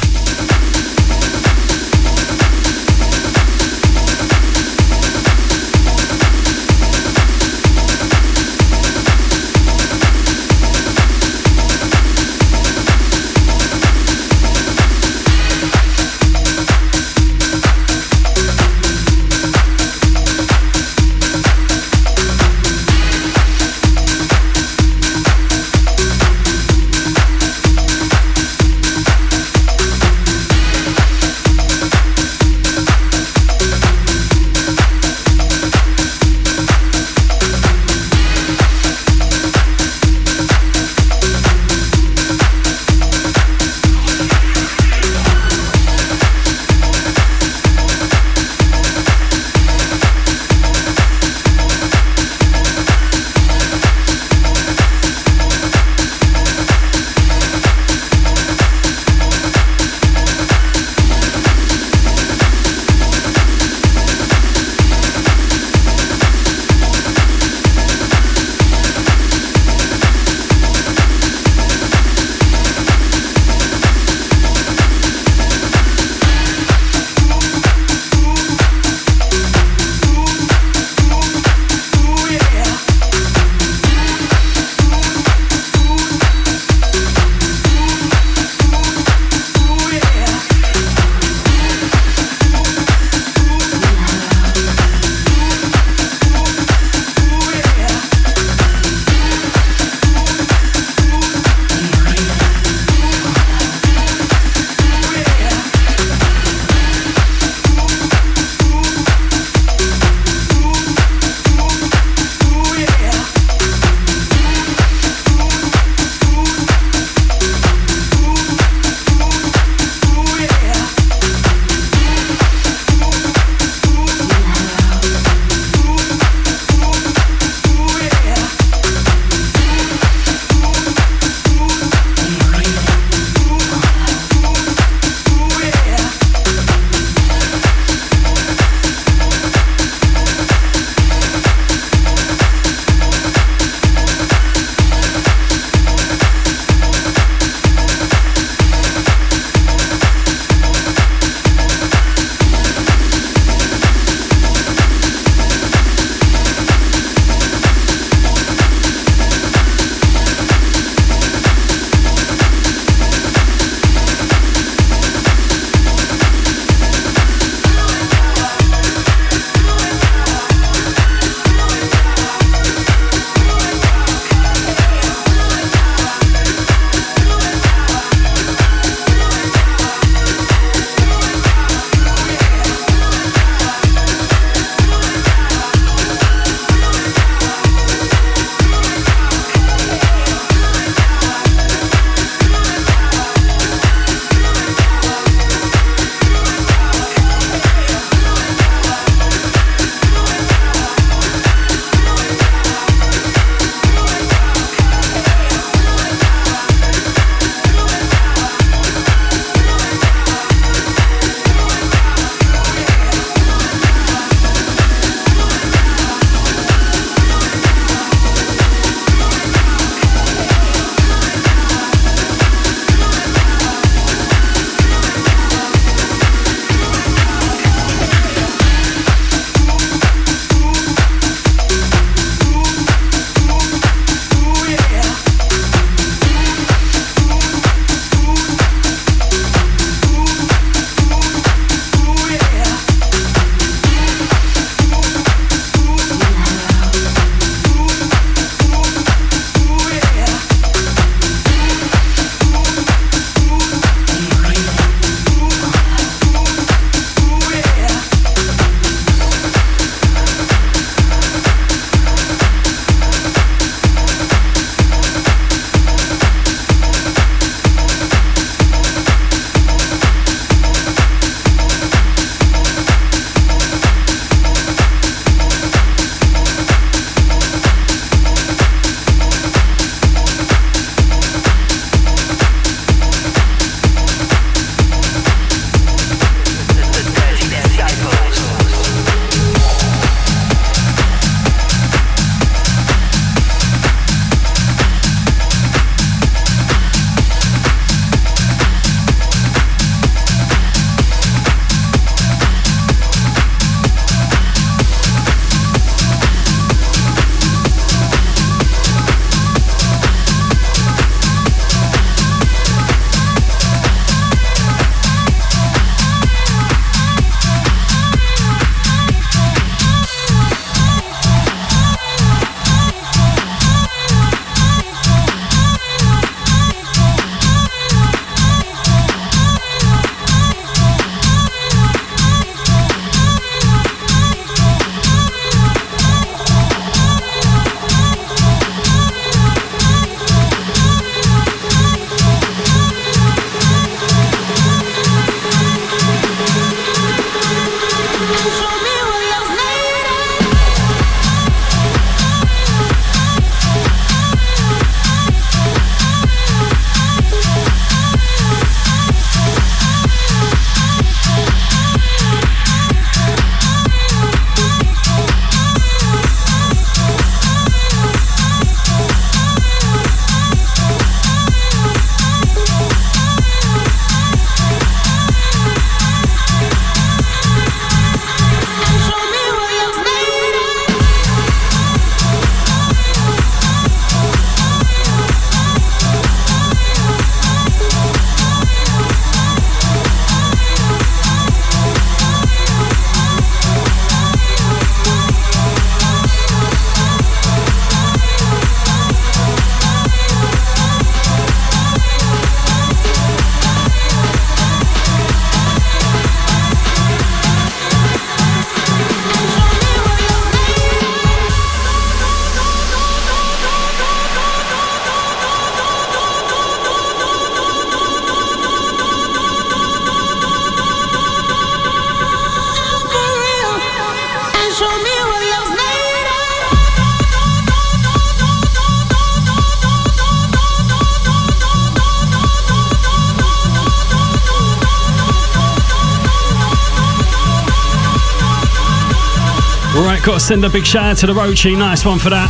Got 440.23 440.35
to 440.35 440.39
send 440.39 440.63
a 440.63 440.69
big 440.69 440.85
shout 440.85 441.03
out 441.03 441.17
to 441.17 441.27
the 441.27 441.33
Rochi. 441.33 441.75
Nice 441.75 442.05
one 442.05 442.19
for 442.19 442.29
that. 442.29 442.49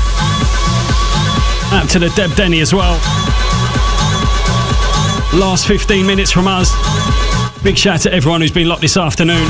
Out 1.71 1.89
to 1.91 1.99
the 1.99 2.09
Deb 2.17 2.35
Denny 2.35 2.59
as 2.59 2.73
well. 2.73 2.95
Last 5.39 5.67
15 5.67 6.05
minutes 6.05 6.31
from 6.31 6.47
us. 6.47 6.71
Big 7.63 7.77
shout 7.77 7.95
out 7.95 8.01
to 8.01 8.13
everyone 8.13 8.41
who's 8.41 8.51
been 8.51 8.67
locked 8.67 8.81
this 8.81 8.97
afternoon. 8.97 9.47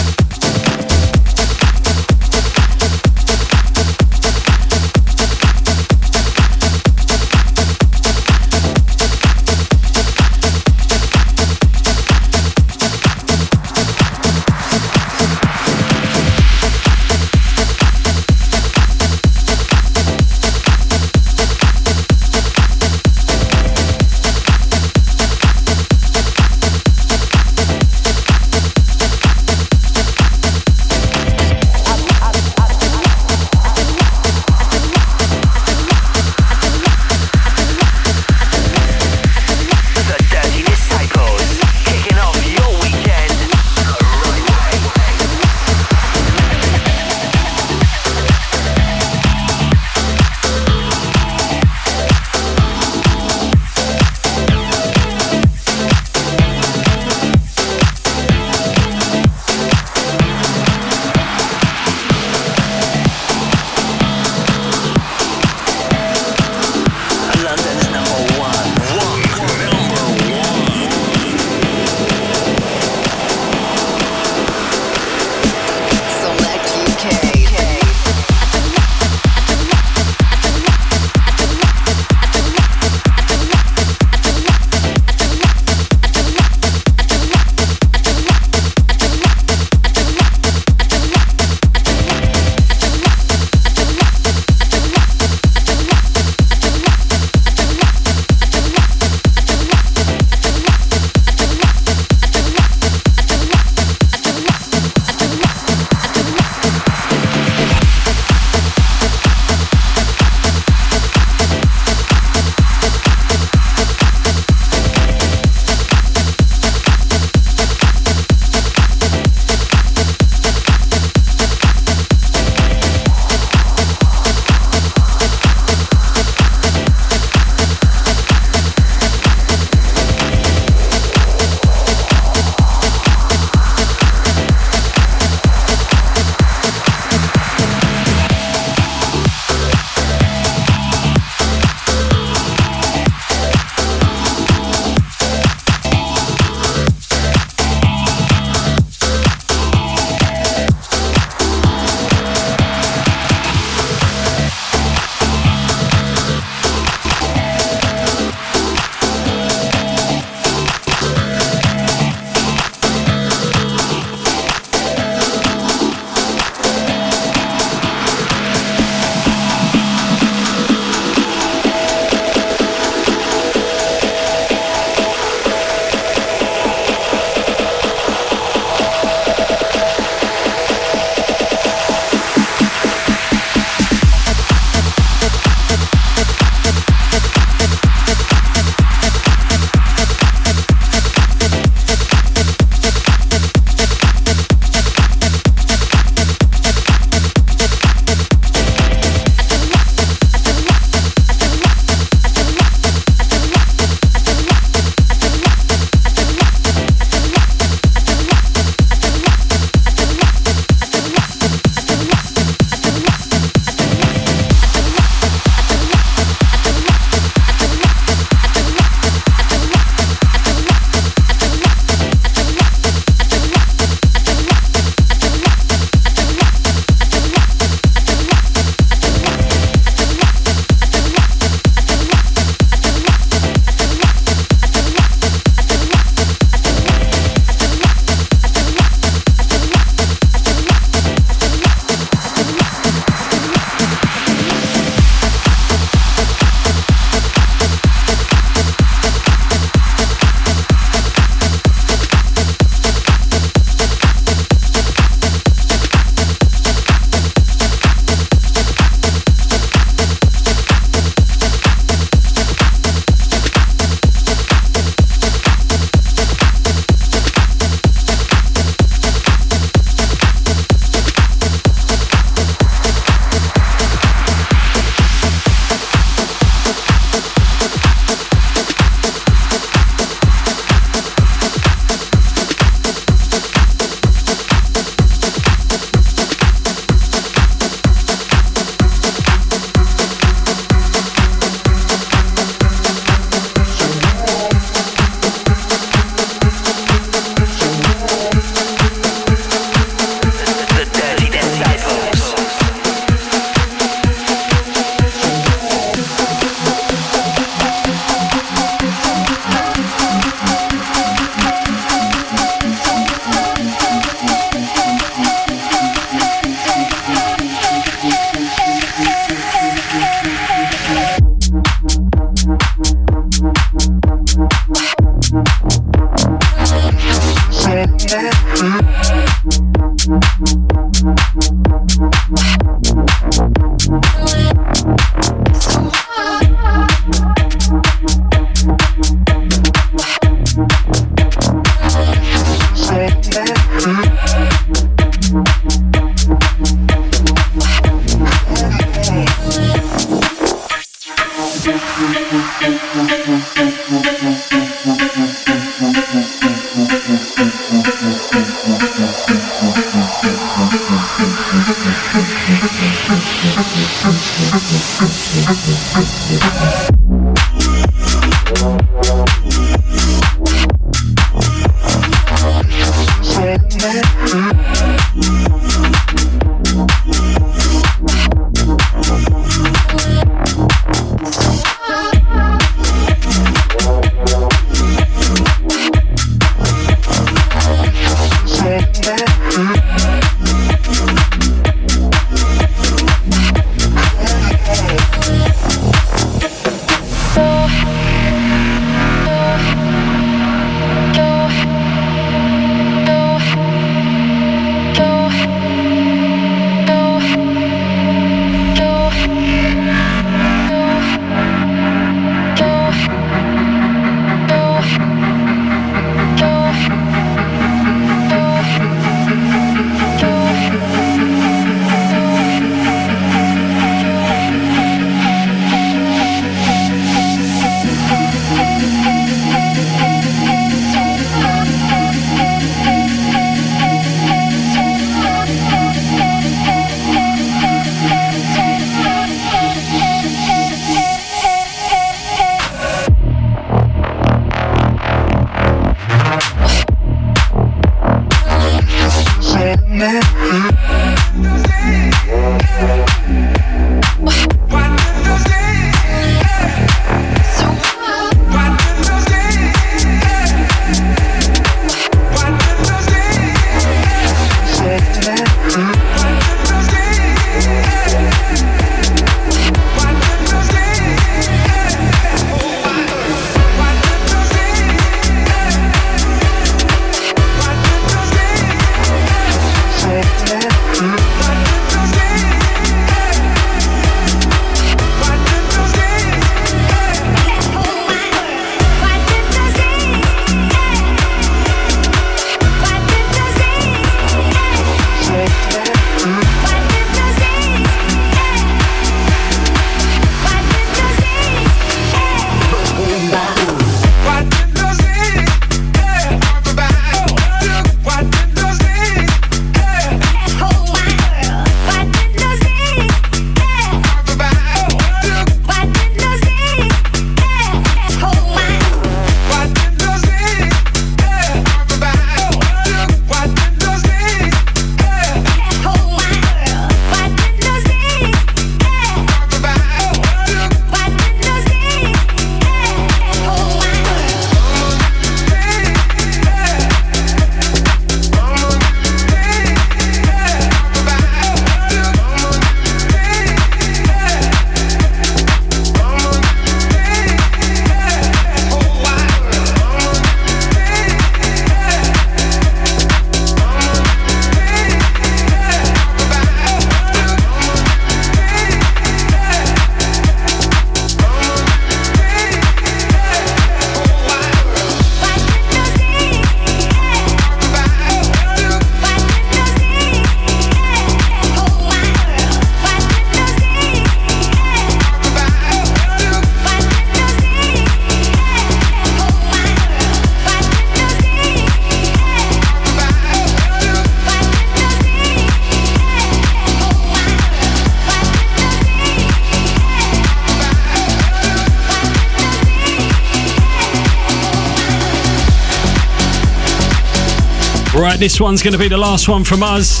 This 598.18 598.40
one's 598.40 598.64
going 598.64 598.72
to 598.72 598.78
be 598.80 598.88
the 598.88 598.98
last 598.98 599.28
one 599.28 599.44
from 599.44 599.62
us. 599.62 600.00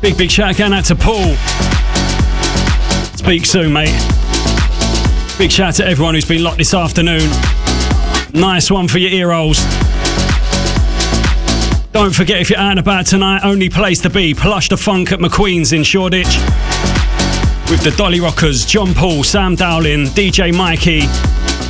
Big, 0.00 0.16
big 0.16 0.30
shout 0.30 0.58
out 0.58 0.84
to 0.86 0.96
Paul. 0.96 1.36
Speak 3.18 3.44
soon, 3.44 3.70
mate. 3.70 3.92
Big 5.36 5.50
shout 5.50 5.74
to 5.74 5.86
everyone 5.86 6.14
who's 6.14 6.24
been 6.26 6.42
locked 6.42 6.56
this 6.56 6.72
afternoon. 6.72 7.28
Nice 8.32 8.70
one 8.70 8.88
for 8.88 8.96
your 8.96 9.10
ear 9.10 9.28
rolls. 9.28 9.58
Don't 11.92 12.14
forget 12.14 12.40
if 12.40 12.48
you're 12.48 12.58
out 12.58 12.70
and 12.70 12.80
about 12.80 13.04
tonight, 13.04 13.42
only 13.44 13.68
place 13.68 14.00
to 14.00 14.08
be 14.08 14.32
Plush 14.32 14.70
the 14.70 14.78
Funk 14.78 15.12
at 15.12 15.18
McQueen's 15.18 15.74
in 15.74 15.82
Shoreditch. 15.82 16.38
With 17.70 17.82
the 17.84 17.92
Dolly 17.98 18.20
Rockers, 18.20 18.64
John 18.64 18.94
Paul, 18.94 19.22
Sam 19.22 19.54
Dowling, 19.54 20.06
DJ 20.06 20.56
Mikey, 20.56 21.02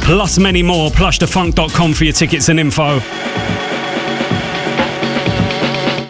plus 0.05 0.39
many 0.39 0.63
more. 0.63 0.91
Plushthefunk.com 0.91 1.95
for 1.95 2.05
your 2.05 2.13
tickets 2.13 2.49
and 2.49 2.61
info. 2.61 3.01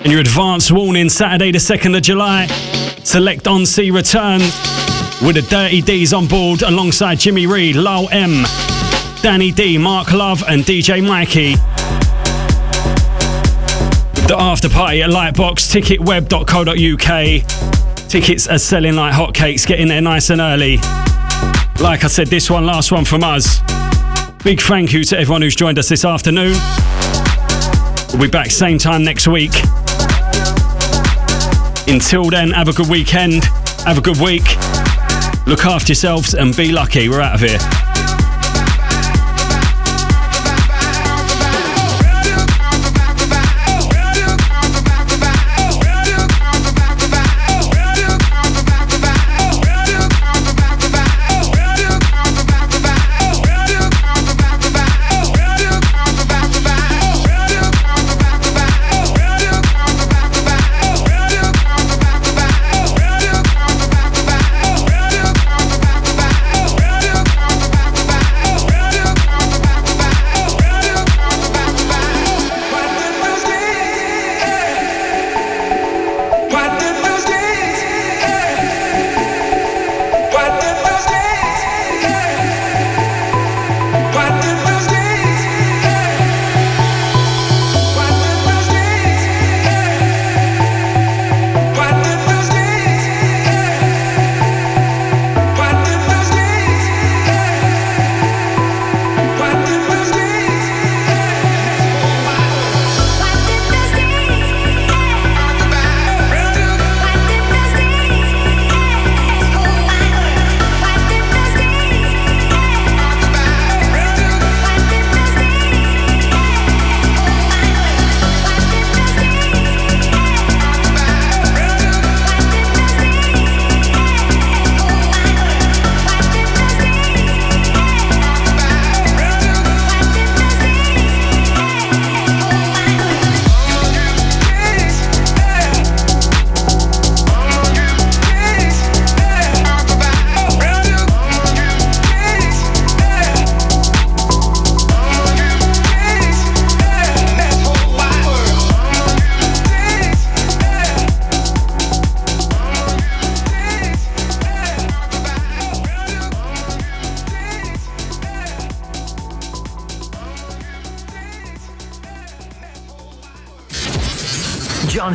And 0.02 0.10
your 0.10 0.20
advance 0.20 0.72
warning 0.72 1.08
Saturday, 1.08 1.52
the 1.52 1.58
2nd 1.58 1.96
of 1.96 2.02
July. 2.02 2.46
Select 3.04 3.46
on 3.46 3.64
sea 3.64 3.92
return 3.92 4.40
with 5.24 5.36
the 5.36 5.46
Dirty 5.48 5.80
D's 5.80 6.12
on 6.12 6.26
board 6.26 6.62
alongside 6.62 7.20
Jimmy 7.20 7.46
Reed, 7.46 7.76
Lowell 7.76 8.08
M, 8.10 8.42
Danny 9.22 9.52
D, 9.52 9.78
Mark 9.78 10.12
Love, 10.12 10.42
and 10.48 10.64
DJ 10.64 11.06
Mikey. 11.06 11.54
The 14.26 14.34
after 14.36 14.68
party 14.68 15.02
at 15.02 15.10
Lightbox, 15.10 15.70
ticketweb.co.uk. 15.70 18.08
Tickets 18.08 18.48
are 18.48 18.58
selling 18.58 18.96
like 18.96 19.14
hotcakes, 19.14 19.64
getting 19.64 19.86
there 19.86 20.00
nice 20.00 20.30
and 20.30 20.40
early. 20.40 20.78
Like 21.80 22.02
I 22.02 22.08
said, 22.08 22.26
this 22.26 22.50
one, 22.50 22.66
last 22.66 22.90
one 22.90 23.04
from 23.04 23.22
us. 23.22 23.60
Big 24.42 24.60
thank 24.60 24.92
you 24.92 25.04
to 25.04 25.16
everyone 25.16 25.42
who's 25.42 25.54
joined 25.54 25.78
us 25.78 25.88
this 25.88 26.04
afternoon. 26.04 26.56
We'll 28.12 28.22
be 28.22 28.28
back 28.28 28.50
same 28.50 28.78
time 28.78 29.04
next 29.04 29.28
week. 29.28 29.52
Until 31.86 32.30
then, 32.30 32.50
have 32.50 32.68
a 32.68 32.72
good 32.72 32.88
weekend, 32.88 33.44
have 33.84 33.98
a 33.98 34.00
good 34.00 34.18
week, 34.18 34.44
look 35.46 35.64
after 35.64 35.90
yourselves, 35.90 36.34
and 36.34 36.56
be 36.56 36.72
lucky. 36.72 37.08
We're 37.08 37.20
out 37.20 37.34
of 37.34 37.40
here. 37.40 37.91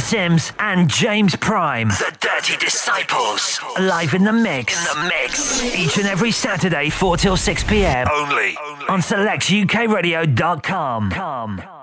Sims 0.08 0.54
and 0.60 0.90
James 0.90 1.36
Prime, 1.36 1.90
the 1.90 2.16
Dirty 2.22 2.56
Disciples, 2.56 3.60
live 3.78 4.14
in 4.14 4.24
the 4.24 4.32
mix. 4.32 4.78
In 4.78 4.86
the 5.02 5.10
mix. 5.10 5.62
Each 5.62 5.98
and 5.98 6.08
every 6.08 6.32
Saturday, 6.32 6.90
4 6.90 7.18
till 7.18 7.36
6 7.36 7.64
p.m. 7.66 8.08
Only. 8.10 8.56
on 8.88 9.02
selectukradio.com. 9.02 11.77